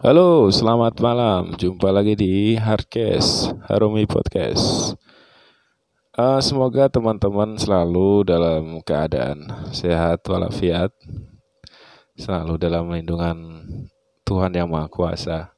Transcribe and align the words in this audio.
Halo, 0.00 0.48
selamat 0.48 0.96
malam. 1.04 1.52
Jumpa 1.60 1.92
lagi 1.92 2.16
di 2.16 2.56
Hardcast 2.56 3.52
Harumi 3.68 4.08
Podcast. 4.08 4.96
Uh, 6.16 6.40
semoga 6.40 6.88
teman-teman 6.88 7.60
selalu 7.60 8.24
dalam 8.24 8.80
keadaan 8.80 9.68
sehat 9.76 10.24
walafiat, 10.24 10.88
selalu 12.16 12.56
dalam 12.56 12.88
lindungan 12.88 13.60
Tuhan 14.24 14.56
yang 14.56 14.72
Maha 14.72 14.88
Kuasa, 14.88 15.52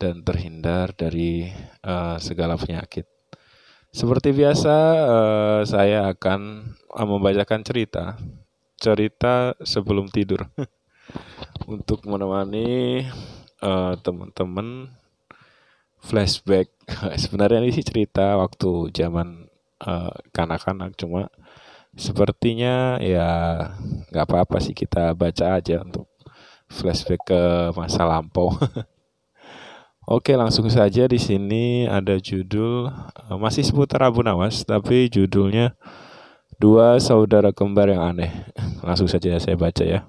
dan 0.00 0.24
terhindar 0.24 0.96
dari 0.96 1.52
uh, 1.84 2.16
segala 2.16 2.56
penyakit. 2.56 3.04
Seperti 3.92 4.32
biasa, 4.32 4.76
uh, 5.04 5.60
saya 5.68 6.08
akan 6.08 6.64
membacakan 6.96 7.60
cerita, 7.60 8.16
cerita 8.80 9.52
sebelum 9.60 10.08
tidur, 10.08 10.48
untuk 11.68 12.08
menemani 12.08 13.04
uh, 13.62 13.94
teman-teman 14.00 14.92
flashback 16.00 16.72
sebenarnya 17.22 17.60
ini 17.60 17.72
sih 17.76 17.84
cerita 17.84 18.36
waktu 18.40 18.92
zaman 18.92 19.48
uh, 19.84 20.12
kanak-kanak 20.32 20.96
cuma 20.96 21.28
sepertinya 21.98 23.02
ya 23.02 23.28
nggak 24.14 24.26
apa-apa 24.26 24.62
sih 24.62 24.72
kita 24.72 25.12
baca 25.12 25.58
aja 25.58 25.82
untuk 25.82 26.06
flashback 26.70 27.26
ke 27.26 27.42
masa 27.74 28.06
lampau. 28.06 28.54
Oke, 30.10 30.34
langsung 30.34 30.66
saja 30.70 31.06
di 31.06 31.18
sini 31.22 31.86
ada 31.86 32.18
judul 32.18 32.90
uh, 32.90 33.36
masih 33.38 33.62
seputar 33.66 34.06
Abu 34.06 34.22
Nawas 34.22 34.62
tapi 34.66 35.10
judulnya 35.10 35.74
dua 36.58 36.98
saudara 37.02 37.50
kembar 37.50 37.90
yang 37.90 38.02
aneh. 38.02 38.30
Langsung 38.86 39.06
saja 39.10 39.38
saya 39.38 39.54
baca 39.58 39.82
ya. 39.82 40.06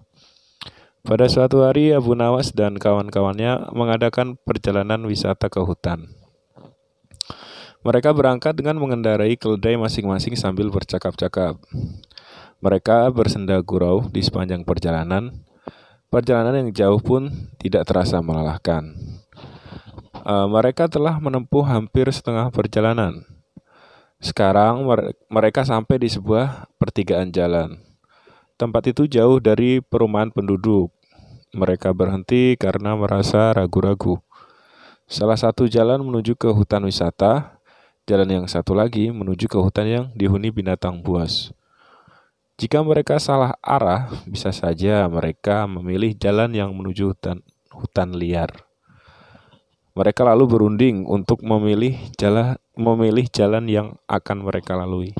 Pada 1.01 1.25
suatu 1.25 1.65
hari 1.65 1.89
Abu 1.97 2.13
Nawas 2.13 2.53
dan 2.53 2.77
kawan-kawannya 2.77 3.73
mengadakan 3.73 4.37
perjalanan 4.45 5.01
wisata 5.09 5.49
ke 5.49 5.57
hutan. 5.57 6.13
Mereka 7.81 8.13
berangkat 8.13 8.53
dengan 8.53 8.77
mengendarai 8.77 9.33
keledai 9.33 9.81
masing-masing 9.81 10.37
sambil 10.37 10.69
bercakap-cakap. 10.69 11.57
Mereka 12.61 13.09
bersenda 13.17 13.57
gurau 13.65 14.05
di 14.13 14.21
sepanjang 14.21 14.61
perjalanan. 14.61 15.41
Perjalanan 16.13 16.61
yang 16.61 16.69
jauh 16.69 17.01
pun 17.01 17.33
tidak 17.57 17.89
terasa 17.89 18.21
melelahkan. 18.21 18.93
Uh, 20.21 20.45
mereka 20.45 20.85
telah 20.85 21.17
menempuh 21.17 21.65
hampir 21.65 22.05
setengah 22.13 22.53
perjalanan. 22.53 23.25
Sekarang 24.21 24.85
mereka 25.33 25.65
sampai 25.65 25.97
di 25.97 26.13
sebuah 26.13 26.69
pertigaan 26.77 27.33
jalan. 27.33 27.90
Tempat 28.61 28.93
itu 28.93 29.09
jauh 29.09 29.41
dari 29.41 29.81
perumahan 29.81 30.29
penduduk. 30.29 30.93
Mereka 31.49 31.97
berhenti 31.97 32.53
karena 32.61 32.93
merasa 32.93 33.49
ragu-ragu. 33.57 34.21
Salah 35.09 35.33
satu 35.33 35.65
jalan 35.65 35.97
menuju 36.05 36.37
ke 36.37 36.53
hutan 36.53 36.85
wisata, 36.85 37.57
jalan 38.05 38.29
yang 38.29 38.45
satu 38.45 38.77
lagi 38.77 39.09
menuju 39.09 39.49
ke 39.49 39.57
hutan 39.57 39.89
yang 39.89 40.05
dihuni 40.13 40.53
binatang 40.53 41.01
buas. 41.01 41.49
Jika 42.61 42.85
mereka 42.85 43.17
salah 43.17 43.57
arah, 43.65 44.13
bisa 44.29 44.53
saja 44.53 45.09
mereka 45.09 45.65
memilih 45.65 46.13
jalan 46.13 46.53
yang 46.53 46.69
menuju 46.77 47.17
hutan, 47.17 47.41
hutan 47.73 48.13
liar. 48.13 48.53
Mereka 49.97 50.21
lalu 50.21 50.45
berunding 50.45 51.09
untuk 51.09 51.41
memilih 51.41 51.97
jalan 52.13 52.61
memilih 52.77 53.25
jalan 53.33 53.65
yang 53.65 53.97
akan 54.05 54.45
mereka 54.45 54.77
lalui. 54.77 55.17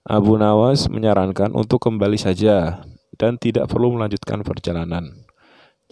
Abu 0.00 0.40
Nawas 0.40 0.88
menyarankan 0.88 1.52
untuk 1.52 1.84
kembali 1.84 2.16
saja 2.16 2.88
dan 3.20 3.36
tidak 3.36 3.68
perlu 3.68 3.92
melanjutkan 3.92 4.40
perjalanan. 4.40 5.12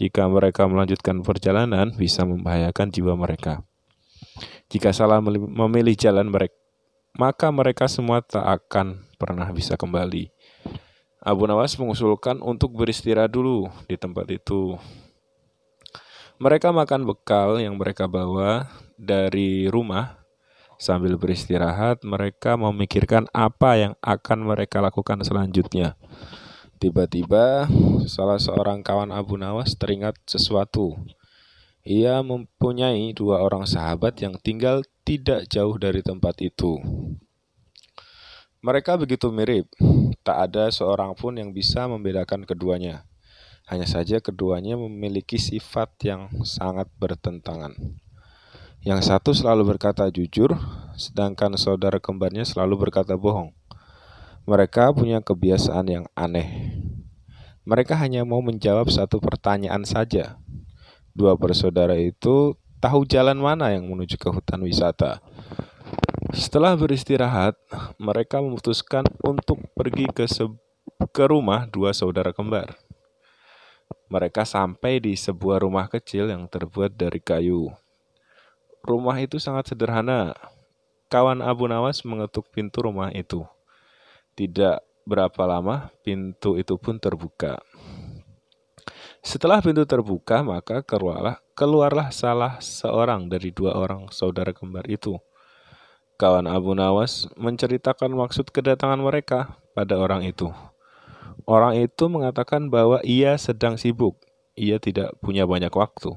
Jika 0.01 0.25
mereka 0.33 0.65
melanjutkan 0.65 1.21
perjalanan, 1.21 1.93
bisa 1.93 2.25
membahayakan 2.25 2.89
jiwa 2.89 3.13
mereka. 3.21 3.61
Jika 4.73 4.97
salah 4.97 5.21
memilih 5.21 5.93
jalan 5.93 6.33
mereka, 6.33 6.57
maka 7.21 7.53
mereka 7.53 7.85
semua 7.85 8.25
tak 8.25 8.49
akan 8.49 9.05
pernah 9.21 9.51
bisa 9.53 9.77
kembali. 9.77 10.33
Abu 11.21 11.45
Nawas 11.45 11.77
mengusulkan 11.77 12.41
untuk 12.41 12.73
beristirahat 12.81 13.29
dulu 13.29 13.69
di 13.85 14.01
tempat 14.01 14.25
itu. 14.33 14.81
Mereka 16.41 16.73
makan 16.73 17.05
bekal 17.05 17.61
yang 17.61 17.77
mereka 17.77 18.09
bawa 18.09 18.71
dari 18.97 19.69
rumah 19.69 20.18
Sambil 20.79 21.19
beristirahat, 21.19 22.07
mereka 22.07 22.55
memikirkan 22.55 23.27
apa 23.35 23.75
yang 23.75 23.93
akan 23.99 24.47
mereka 24.47 24.79
lakukan 24.79 25.19
selanjutnya. 25.27 25.99
Tiba-tiba, 26.79 27.67
salah 28.07 28.39
seorang 28.39 28.87
kawan 28.87 29.11
Abu 29.11 29.35
Nawas 29.35 29.75
teringat 29.75 30.15
sesuatu. 30.23 30.95
Ia 31.83 32.23
mempunyai 32.23 33.11
dua 33.11 33.43
orang 33.43 33.67
sahabat 33.67 34.23
yang 34.23 34.39
tinggal 34.39 34.87
tidak 35.03 35.51
jauh 35.51 35.75
dari 35.75 35.99
tempat 35.99 36.39
itu. 36.39 36.79
Mereka 38.63 38.95
begitu 39.03 39.35
mirip, 39.35 39.67
tak 40.23 40.51
ada 40.51 40.71
seorang 40.71 41.19
pun 41.19 41.35
yang 41.35 41.51
bisa 41.51 41.91
membedakan 41.91 42.47
keduanya. 42.47 43.03
Hanya 43.67 43.91
saja 43.91 44.23
keduanya 44.23 44.79
memiliki 44.79 45.43
sifat 45.43 45.91
yang 46.07 46.31
sangat 46.47 46.87
bertentangan. 47.03 47.75
Yang 48.87 49.11
satu 49.11 49.35
selalu 49.35 49.75
berkata 49.75 50.07
jujur, 50.07 50.55
sedangkan 50.95 51.59
saudara 51.59 51.99
kembarnya 51.99 52.47
selalu 52.47 52.89
berkata 52.89 53.19
bohong. 53.19 53.51
Mereka 54.47 54.95
punya 54.95 55.19
kebiasaan 55.19 55.87
yang 55.91 56.07
aneh. 56.15 56.79
Mereka 57.67 57.99
hanya 57.99 58.25
mau 58.25 58.41
menjawab 58.41 58.89
satu 58.89 59.19
pertanyaan 59.21 59.83
saja. 59.83 60.39
Dua 61.13 61.35
bersaudara 61.35 61.99
itu 61.99 62.57
tahu 62.79 63.03
jalan 63.05 63.37
mana 63.37 63.75
yang 63.75 63.85
menuju 63.91 64.15
ke 64.17 64.31
hutan 64.31 64.63
wisata. 64.63 65.19
Setelah 66.31 66.79
beristirahat, 66.79 67.59
mereka 67.99 68.39
memutuskan 68.39 69.03
untuk 69.27 69.59
pergi 69.75 70.07
ke 70.15 70.25
ke 71.11 71.25
rumah 71.27 71.67
dua 71.67 71.91
saudara 71.91 72.31
kembar. 72.31 72.79
Mereka 74.09 74.47
sampai 74.49 75.03
di 75.03 75.13
sebuah 75.19 75.67
rumah 75.67 75.91
kecil 75.93 76.31
yang 76.33 76.49
terbuat 76.49 76.97
dari 76.97 77.21
kayu. 77.21 77.69
Rumah 78.89 79.21
itu 79.21 79.37
sangat 79.37 79.69
sederhana. 79.69 80.33
Kawan 81.13 81.45
Abu 81.45 81.69
Nawas 81.69 82.01
mengetuk 82.09 82.49
pintu 82.49 82.81
rumah 82.81 83.13
itu. 83.13 83.45
Tidak 84.33 84.81
berapa 85.05 85.43
lama, 85.45 85.93
pintu 86.01 86.57
itu 86.57 86.81
pun 86.81 86.97
terbuka. 86.97 87.61
Setelah 89.21 89.61
pintu 89.61 89.85
terbuka, 89.85 90.41
maka 90.41 90.81
keluarlah, 90.81 91.37
keluarlah 91.53 92.09
salah 92.17 92.57
seorang 92.65 93.29
dari 93.29 93.53
dua 93.53 93.77
orang 93.77 94.09
saudara 94.09 94.57
kembar 94.57 94.89
itu. 94.89 95.21
Kawan 96.17 96.49
Abu 96.49 96.73
Nawas 96.73 97.29
menceritakan 97.37 98.17
maksud 98.17 98.49
kedatangan 98.49 99.05
mereka 99.05 99.61
pada 99.77 100.01
orang 100.01 100.25
itu. 100.25 100.49
Orang 101.45 101.77
itu 101.77 102.09
mengatakan 102.09 102.73
bahwa 102.73 103.05
ia 103.05 103.37
sedang 103.37 103.77
sibuk, 103.77 104.17
ia 104.57 104.81
tidak 104.81 105.13
punya 105.21 105.45
banyak 105.45 105.71
waktu. 105.77 106.17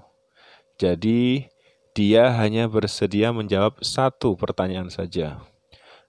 Jadi, 0.79 1.50
dia 1.91 2.31
hanya 2.39 2.71
bersedia 2.71 3.35
menjawab 3.35 3.83
satu 3.83 4.39
pertanyaan 4.39 4.87
saja. 4.87 5.43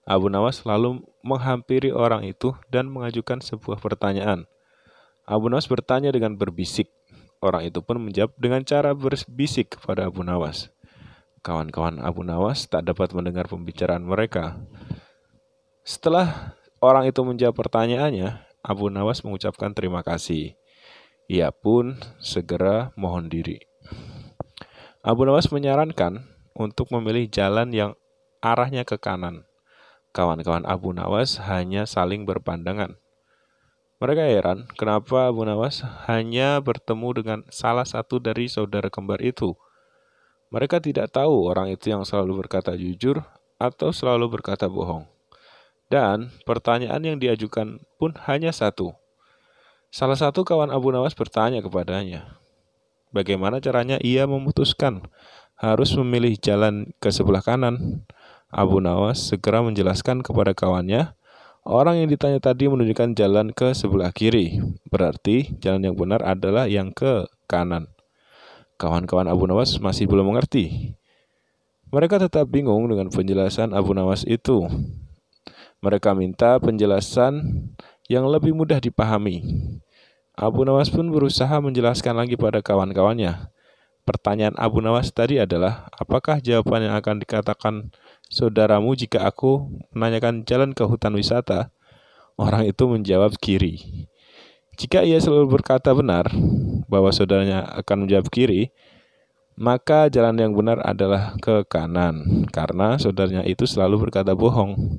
Abu 0.07 0.31
Nawas 0.31 0.63
lalu 0.63 1.03
menghampiri 1.23 1.91
orang 1.91 2.27
itu 2.27 2.55
dan 2.71 2.87
mengajukan 2.87 3.39
sebuah 3.43 3.79
pertanyaan. 3.83 4.47
Abu 5.27 5.47
Nawas 5.51 5.67
bertanya 5.67 6.11
dengan 6.11 6.35
berbisik. 6.35 6.91
Orang 7.43 7.67
itu 7.67 7.83
pun 7.83 7.99
menjawab 7.99 8.31
dengan 8.39 8.63
cara 8.63 8.95
berbisik 8.95 9.75
kepada 9.79 10.07
Abu 10.07 10.23
Nawas. 10.23 10.71
Kawan-kawan 11.43 11.99
Abu 11.99 12.23
Nawas 12.23 12.67
tak 12.71 12.87
dapat 12.87 13.11
mendengar 13.11 13.51
pembicaraan 13.51 14.07
mereka. 14.07 14.59
Setelah 15.83 16.55
orang 16.79 17.11
itu 17.11 17.19
menjawab 17.27 17.59
pertanyaannya, 17.59 18.39
Abu 18.63 18.87
Nawas 18.87 19.27
mengucapkan 19.27 19.75
terima 19.75 19.99
kasih. 19.99 20.55
Ia 21.27 21.51
pun 21.51 21.99
segera 22.23 22.95
mohon 22.95 23.27
diri. 23.27 23.72
Abu 25.03 25.27
Nawas 25.27 25.51
menyarankan 25.51 26.23
untuk 26.55 26.87
memilih 26.95 27.27
jalan 27.27 27.75
yang 27.75 27.91
arahnya 28.39 28.87
ke 28.87 28.95
kanan. 28.95 29.43
Kawan-kawan 30.15 30.63
Abu 30.63 30.95
Nawas 30.95 31.43
hanya 31.43 31.83
saling 31.83 32.23
berpandangan. 32.23 32.95
Mereka 33.99 34.23
heran 34.23 34.63
kenapa 34.79 35.27
Abu 35.27 35.43
Nawas 35.43 35.83
hanya 36.07 36.55
bertemu 36.63 37.19
dengan 37.19 37.39
salah 37.51 37.83
satu 37.83 38.23
dari 38.23 38.47
saudara 38.47 38.87
kembar 38.87 39.19
itu. 39.19 39.59
Mereka 40.55 40.79
tidak 40.79 41.11
tahu 41.11 41.51
orang 41.51 41.75
itu 41.75 41.91
yang 41.91 42.07
selalu 42.07 42.47
berkata 42.47 42.71
jujur 42.71 43.27
atau 43.59 43.91
selalu 43.91 44.39
berkata 44.39 44.71
bohong. 44.71 45.03
Dan 45.91 46.31
pertanyaan 46.47 47.03
yang 47.03 47.19
diajukan 47.19 47.83
pun 47.99 48.15
hanya 48.23 48.55
satu. 48.55 48.95
Salah 49.91 50.15
satu 50.15 50.47
kawan 50.47 50.71
Abu 50.71 50.95
Nawas 50.95 51.11
bertanya 51.11 51.59
kepadanya, 51.59 52.39
Bagaimana 53.13 53.61
caranya 53.61 54.01
ia 54.01 54.25
memutuskan 54.25 55.05
harus 55.61 55.93
memilih 55.93 56.33
jalan 56.41 56.89
ke 56.97 57.13
sebelah 57.13 57.45
kanan? 57.45 58.01
Abu 58.49 58.81
Nawas 58.81 59.33
segera 59.33 59.61
menjelaskan 59.61 60.25
kepada 60.25 60.53
kawannya, 60.53 61.13
orang 61.61 62.01
yang 62.01 62.09
ditanya 62.09 62.41
tadi 62.41 62.69
menunjukkan 62.69 63.13
jalan 63.13 63.53
ke 63.53 63.73
sebelah 63.77 64.09
kiri. 64.09 64.61
Berarti 64.89 65.57
jalan 65.61 65.89
yang 65.89 65.95
benar 65.97 66.25
adalah 66.25 66.65
yang 66.65 66.89
ke 66.89 67.29
kanan. 67.45 67.89
Kawan-kawan 68.81 69.29
Abu 69.29 69.45
Nawas 69.45 69.77
masih 69.77 70.09
belum 70.09 70.33
mengerti. 70.33 70.97
Mereka 71.93 72.17
tetap 72.17 72.49
bingung 72.49 72.89
dengan 72.89 73.13
penjelasan 73.13 73.77
Abu 73.77 73.93
Nawas 73.93 74.25
itu. 74.25 74.65
Mereka 75.85 76.17
minta 76.17 76.57
penjelasan 76.57 77.69
yang 78.09 78.25
lebih 78.25 78.57
mudah 78.57 78.81
dipahami. 78.81 79.45
Abu 80.33 80.65
Nawas 80.65 80.89
pun 80.89 81.13
berusaha 81.13 81.61
menjelaskan 81.61 82.17
lagi 82.17 82.33
pada 82.33 82.65
kawan-kawannya. 82.65 83.53
Pertanyaan 84.01 84.57
Abu 84.57 84.81
Nawas 84.81 85.13
tadi 85.13 85.37
adalah, 85.37 85.85
apakah 85.93 86.41
jawaban 86.41 86.89
yang 86.89 86.97
akan 86.97 87.21
dikatakan 87.21 87.93
saudaramu 88.33 88.97
jika 88.97 89.29
aku 89.29 89.69
menanyakan 89.93 90.41
jalan 90.43 90.73
ke 90.73 90.81
hutan 90.89 91.13
wisata? 91.13 91.69
Orang 92.33 92.65
itu 92.65 92.89
menjawab 92.89 93.37
kiri. 93.37 94.09
Jika 94.73 95.05
ia 95.05 95.21
selalu 95.21 95.53
berkata 95.61 95.93
benar 95.93 96.33
bahwa 96.89 97.13
saudaranya 97.13 97.69
akan 97.85 98.09
menjawab 98.09 98.25
kiri, 98.33 98.73
maka 99.53 100.09
jalan 100.09 100.33
yang 100.33 100.57
benar 100.57 100.81
adalah 100.81 101.37
ke 101.37 101.61
kanan, 101.69 102.49
karena 102.49 102.97
saudaranya 102.97 103.45
itu 103.45 103.69
selalu 103.69 104.09
berkata 104.09 104.33
bohong. 104.33 104.97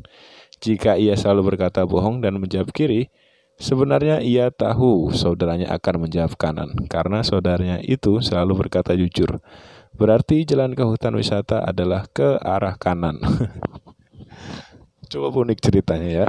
Jika 0.62 0.94
ia 0.94 1.18
selalu 1.18 1.58
berkata 1.58 1.82
bohong 1.82 2.22
dan 2.22 2.38
menjawab 2.38 2.70
kiri, 2.70 3.10
sebenarnya 3.58 4.20
ia 4.20 4.50
tahu 4.50 5.14
saudaranya 5.14 5.70
akan 5.74 6.06
menjawab 6.06 6.34
kanan, 6.34 6.74
karena 6.90 7.22
saudaranya 7.22 7.78
itu 7.82 8.18
selalu 8.20 8.66
berkata 8.66 8.94
jujur. 8.94 9.40
Berarti 9.94 10.42
jalan 10.42 10.74
ke 10.74 10.82
hutan 10.82 11.14
wisata 11.14 11.62
adalah 11.62 12.10
ke 12.10 12.34
arah 12.42 12.74
kanan. 12.74 13.22
Coba 15.10 15.30
unik 15.30 15.58
ceritanya 15.62 16.10
ya. 16.10 16.26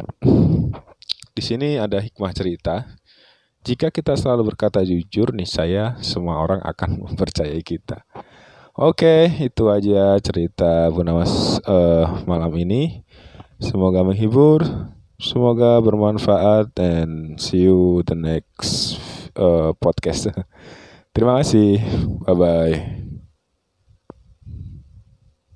Di 1.33 1.42
sini 1.42 1.81
ada 1.81 1.98
hikmah 1.98 2.30
cerita. 2.38 2.86
Jika 3.66 3.89
kita 3.89 4.13
selalu 4.13 4.54
berkata 4.54 4.86
jujur, 4.86 5.33
nih 5.33 5.50
saya 5.50 5.98
semua 6.06 6.38
orang 6.38 6.62
akan 6.62 6.89
mempercayai 7.10 7.66
kita. 7.66 8.06
Oke, 8.78 9.25
itu 9.42 9.71
aja 9.74 10.13
cerita 10.21 10.92
Bu 10.94 11.01
Nawas 11.01 11.57
uh, 11.66 12.21
malam 12.30 12.54
ini. 12.54 13.01
Semoga 13.57 14.06
menghibur, 14.06 14.62
semoga 15.20 15.80
bermanfaat, 15.82 16.72
dan 16.76 17.40
see 17.40 17.68
you 17.68 18.04
the 18.06 18.16
next 18.16 19.00
uh, 19.36 19.72
podcast. 19.78 20.32
Terima 21.16 21.40
kasih, 21.40 21.80
bye 22.28 22.36
bye. 22.36 23.05